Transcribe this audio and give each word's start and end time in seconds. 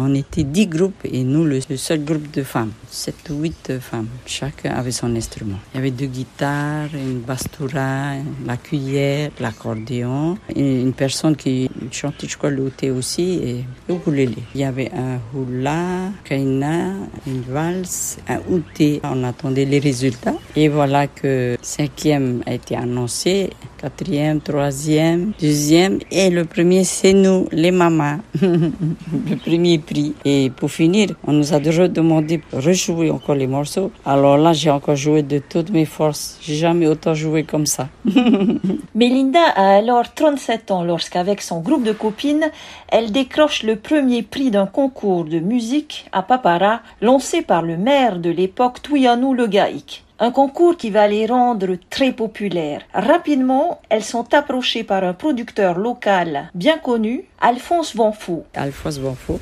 On 0.00 0.14
était 0.14 0.44
dix 0.44 0.68
groupes 0.68 1.04
et 1.04 1.24
nous, 1.24 1.44
le, 1.44 1.60
seul 1.60 2.04
groupe 2.04 2.30
de 2.30 2.44
femmes. 2.44 2.70
Sept 2.88 3.30
ou 3.30 3.42
huit 3.42 3.80
femmes. 3.80 4.06
Chacun 4.26 4.70
avait 4.70 4.92
son 4.92 5.14
instrument. 5.16 5.58
Il 5.74 5.78
y 5.78 5.80
avait 5.80 5.90
deux 5.90 6.06
guitares, 6.06 6.88
une 6.94 7.18
bastura, 7.18 8.12
la 8.46 8.56
cuillère, 8.56 9.30
l'accordéon. 9.40 10.38
Une 10.54 10.92
personne 10.92 11.34
qui 11.34 11.68
chantait, 11.90 12.28
je 12.28 12.38
crois, 12.38 12.50
le 12.50 12.70
aussi 12.96 13.40
et 13.42 13.64
ukulélé. 13.88 14.36
Il 14.54 14.60
y 14.60 14.64
avait 14.64 14.92
un 14.92 15.18
hula, 15.36 16.12
kaina, 16.22 16.92
une 17.26 17.42
valse, 17.48 18.18
un 18.28 18.38
outé. 18.48 19.00
On 19.02 19.24
attendait 19.24 19.64
les 19.64 19.80
résultats. 19.80 20.34
Et 20.54 20.68
voilà 20.68 21.08
que 21.08 21.56
cinquième 21.60 22.44
a 22.46 22.54
été 22.54 22.76
annoncé 22.76 23.50
quatrième, 23.80 24.40
troisième, 24.40 25.32
deuxième 25.40 25.98
et 26.10 26.30
le 26.30 26.44
premier 26.44 26.84
c'est 26.84 27.12
nous, 27.12 27.48
les 27.52 27.70
mamans, 27.70 28.18
le 28.42 29.36
premier 29.36 29.78
prix. 29.78 30.14
Et 30.24 30.50
pour 30.54 30.70
finir, 30.70 31.10
on 31.26 31.32
nous 31.32 31.54
a 31.54 31.60
toujours 31.60 31.88
demandé 31.88 32.38
de 32.38 32.58
rejouer 32.58 33.10
encore 33.10 33.36
les 33.36 33.46
morceaux. 33.46 33.90
Alors 34.04 34.36
là, 34.36 34.52
j'ai 34.52 34.70
encore 34.70 34.96
joué 34.96 35.22
de 35.22 35.38
toutes 35.38 35.70
mes 35.70 35.84
forces. 35.84 36.38
J'ai 36.42 36.56
jamais 36.56 36.86
autant 36.86 37.14
joué 37.14 37.44
comme 37.44 37.66
ça. 37.66 37.88
Melinda 38.94 39.44
a 39.54 39.76
alors 39.76 40.12
37 40.12 40.70
ans 40.70 40.82
lorsqu'avec 40.82 41.40
son 41.40 41.60
groupe 41.60 41.84
de 41.84 41.92
copines, 41.92 42.50
elle 42.88 43.12
décroche 43.12 43.62
le 43.62 43.76
premier 43.76 44.22
prix 44.22 44.50
d'un 44.50 44.66
concours 44.66 45.24
de 45.24 45.38
musique 45.38 46.06
à 46.12 46.22
Papara 46.22 46.80
lancé 47.00 47.42
par 47.42 47.62
le 47.62 47.76
maire 47.76 48.18
de 48.18 48.30
l'époque 48.30 48.82
Touyanou 48.82 49.34
Le 49.34 49.46
Gaïk. 49.46 50.04
Un 50.20 50.32
concours 50.32 50.76
qui 50.76 50.90
va 50.90 51.06
les 51.06 51.26
rendre 51.26 51.76
très 51.90 52.12
populaires. 52.12 52.82
Rapidement, 52.92 53.80
elles 53.88 54.02
sont 54.02 54.34
approchées 54.34 54.82
par 54.82 55.04
un 55.04 55.14
producteur 55.14 55.78
local 55.78 56.50
bien 56.54 56.78
connu, 56.78 57.24
Alphonse 57.40 57.94
Bonfou. 57.94 58.42
Alphonse 58.54 58.98
Bonfou 58.98 59.38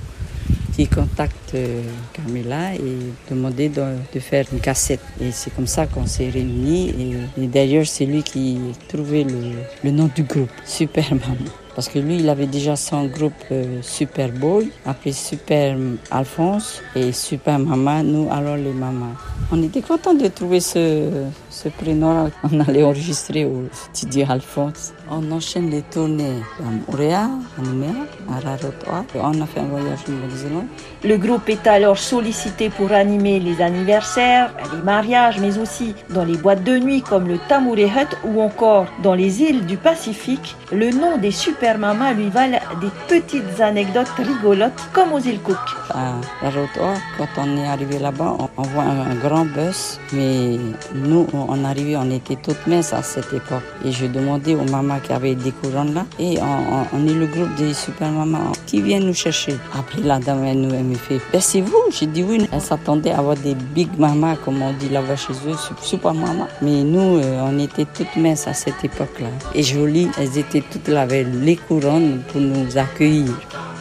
qui 0.74 0.86
contacte 0.86 1.55
euh, 1.55 1.83
Carmela 2.12 2.74
et 2.74 3.30
demandait 3.30 3.70
de, 3.70 4.20
faire 4.20 4.44
une 4.52 4.60
cassette. 4.60 5.00
Et 5.18 5.30
c'est 5.30 5.48
comme 5.55 5.66
ça 5.66 5.86
qu'on 5.86 6.05
s'est 6.05 6.28
réunis. 6.28 7.24
Et, 7.38 7.46
d'ailleurs, 7.46 7.86
c'est 7.86 8.05
lui 8.05 8.22
qui 8.22 8.58
a 8.58 8.92
trouvé 8.92 9.24
le, 9.24 9.52
le 9.83 9.90
nom 9.90 10.11
du 10.14 10.24
groupe, 10.24 10.50
Super 10.66 11.14
Maman. 11.14 11.50
Parce 11.77 11.88
que 11.91 11.98
lui, 11.98 12.16
il 12.20 12.28
avait 12.30 12.46
déjà 12.46 12.74
son 12.74 13.05
groupe 13.05 13.34
euh, 13.52 13.82
Super 13.82 14.30
Boy, 14.30 14.70
après 14.86 15.12
Super 15.12 15.77
Alphonse 16.10 16.80
et 16.94 17.12
Super 17.12 17.58
Mama, 17.58 18.02
nous 18.02 18.28
alors 18.33 18.56
les 18.56 18.72
mamans. 18.72 19.12
On 19.52 19.62
était 19.62 19.83
contents 19.83 20.14
de 20.14 20.27
trouver 20.28 20.60
ce, 20.60 21.10
ce 21.50 21.68
prénom. 21.68 22.30
On 22.50 22.60
allait 22.60 22.83
enregistrer 22.83 23.44
au 23.44 23.64
studio 23.92 24.24
Alphonse. 24.28 24.94
On 25.10 25.30
enchaîne 25.30 25.70
les 25.70 25.83
tournées 25.83 26.42
à 26.58 26.91
Montréal, 26.91 27.28
à 27.58 27.62
Nouméa, 27.62 27.90
à 28.33 28.40
Rarotoa. 28.40 29.05
On 29.14 29.40
a 29.42 29.46
fait 29.46 29.61
un 29.61 29.66
voyage 29.66 29.98
en 30.08 30.12
Nouvelle-Zélande. 30.12 30.64
Le 31.05 31.16
groupe 31.18 31.48
est 31.48 31.66
alors 31.66 31.98
sollicité 31.98 32.70
pour 32.70 32.90
animer 32.90 33.38
les 33.38 33.61
anniversaires, 33.61 34.50
les 34.74 34.83
mariages, 34.83 35.38
mais 35.38 35.58
aussi 35.58 35.94
dans 36.11 36.24
les 36.24 36.38
boîtes 36.38 36.64
de 36.64 36.78
nuit 36.78 37.02
comme 37.02 37.28
le 37.28 37.38
Tamure 37.48 37.77
Hut 37.77 38.16
ou 38.24 38.40
encore 38.40 38.86
dans 39.02 39.14
les 39.14 39.42
îles 39.42 39.66
du 39.66 39.77
Pacifique. 39.77 40.56
Le 40.72 40.90
nom 40.90 41.18
des 41.18 41.30
Super 41.30 41.66
Mamas 41.75 42.12
lui 42.12 42.31
valent 42.31 42.59
des 42.81 42.91
petites 43.09 43.61
anecdotes 43.61 44.09
rigolotes 44.17 44.81
comme 44.92 45.12
aux 45.12 45.19
îles 45.19 45.41
Cook. 45.41 45.56
À 45.91 46.14
Rarotoa, 46.41 46.95
quand 47.19 47.27
on 47.39 47.56
est 47.56 47.67
arrivé 47.67 47.98
là-bas, 47.98 48.36
on 48.56 48.62
voit 48.62 48.84
un, 48.84 49.14
grand 49.17 49.45
bus, 49.45 49.98
mais 50.12 50.58
nous, 50.95 51.27
on 51.33 51.64
arrivait, 51.64 51.97
on 51.97 52.11
était 52.11 52.36
toutes 52.36 52.67
minces 52.67 52.92
à 52.92 53.03
cette 53.03 53.33
époque. 53.33 53.64
Et 53.84 53.91
je 53.91 54.06
demandais 54.06 54.55
aux 54.55 54.64
mamans 54.70 55.00
qui 55.00 55.12
avait 55.12 55.34
des 55.34 55.50
couronnes 55.50 55.95
là. 55.95 56.06
Et 56.19 56.39
on, 56.92 57.06
est 57.06 57.14
le 57.14 57.27
groupe 57.27 57.55
des 57.56 57.75
super 57.75 58.11
mamans 58.11 58.53
qui 58.67 58.80
viennent 58.80 59.06
nous 59.06 59.14
chercher. 59.14 59.56
Après, 59.77 60.03
la 60.03 60.19
dame, 60.19 60.45
elle, 60.45 60.61
nous, 60.61 60.75
elle 60.75 60.84
me 60.84 60.95
fait, 60.95 61.20
ben, 61.33 61.41
c'est 61.41 61.62
vous 61.62 61.83
J'ai 61.91 62.06
dit 62.06 62.23
oui. 62.23 62.48
Elle 62.53 62.61
s'attendait 62.61 63.11
à 63.11 63.19
avoir 63.19 63.36
des 63.36 63.55
big 63.55 63.89
mamas, 63.98 64.36
comme 64.36 64.62
on 64.62 64.73
dit 64.73 64.89
là-bas 64.89 65.17
chez 65.17 65.33
eux, 65.48 65.57
super 65.83 66.14
mamas. 66.14 66.48
Mais 66.63 66.83
nous, 66.85 67.19
euh, 67.19 67.40
on 67.45 67.58
était 67.58 67.86
toutes 67.86 68.14
minces 68.17 68.46
à 68.46 68.55
cette 68.55 68.85
époque-là. 68.85 69.29
Et 69.55 69.63
jolies, 69.63 70.08
elles 70.19 70.39
étaient 70.39 70.63
toutes 70.70 70.89
là 70.89 71.02
avec 71.02 71.27
les 71.33 71.55
couronnes 71.56 72.22
pour 72.28 72.40
nous 72.40 72.78
accueillir. 72.78 73.34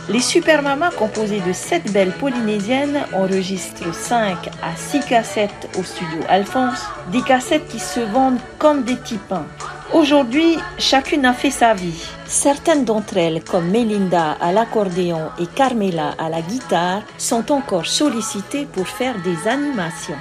Les 0.07 0.19
Super 0.19 0.61
Mamas, 0.61 0.91
composées 0.91 1.41
de 1.41 1.51
7 1.51 1.91
belles 1.91 2.11
polynésiennes, 2.11 3.05
enregistrent 3.13 3.93
5 3.93 4.49
à 4.61 4.75
6 4.75 4.99
cassettes 4.99 5.67
au 5.79 5.83
studio 5.83 6.19
Alphonse, 6.29 6.83
des 7.11 7.21
cassettes 7.21 7.67
qui 7.67 7.79
se 7.79 8.01
vendent 8.01 8.39
comme 8.59 8.83
des 8.83 8.97
tipins. 8.97 9.47
Aujourd'hui, 9.93 10.57
chacune 10.77 11.25
a 11.25 11.33
fait 11.33 11.49
sa 11.49 11.73
vie. 11.73 12.07
Certaines 12.25 12.85
d'entre 12.85 13.17
elles, 13.17 13.43
comme 13.43 13.69
Melinda 13.69 14.37
à 14.41 14.51
l'accordéon 14.51 15.29
et 15.39 15.47
Carmela 15.47 16.13
à 16.19 16.29
la 16.29 16.41
guitare, 16.41 17.01
sont 17.17 17.51
encore 17.51 17.87
sollicitées 17.87 18.67
pour 18.71 18.87
faire 18.87 19.15
des 19.23 19.47
animations. 19.47 20.17